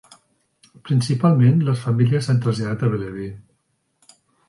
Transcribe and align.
Principalment, 0.87 1.63
les 1.69 1.85
famílies 1.89 2.31
s'han 2.31 2.43
traslladat 2.49 2.89
a 2.89 2.93
Bellevue. 2.97 3.33